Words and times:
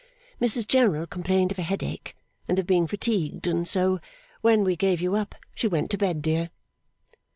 'Mrs 0.41 0.65
General 0.67 1.05
complained 1.05 1.51
of 1.51 1.59
a 1.59 1.61
headache, 1.61 2.15
and 2.47 2.57
of 2.57 2.65
being 2.65 2.87
fatigued; 2.87 3.45
and 3.45 3.67
so, 3.67 3.99
when 4.41 4.63
we 4.63 4.75
gave 4.75 4.99
you 4.99 5.13
up, 5.15 5.35
she 5.53 5.67
went 5.67 5.91
to 5.91 5.97
bed, 5.99 6.23
dear. 6.23 6.49